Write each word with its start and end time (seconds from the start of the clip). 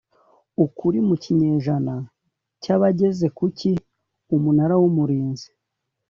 Ukuri 0.65 0.97
mu 1.07 1.15
kinyejana 1.23 1.95
cya 2.61 2.75
bageze 2.81 3.25
ku 3.37 3.45
ki 3.57 3.71
umunara 4.35 4.73
w 4.81 4.83
umurinzi 4.89 5.47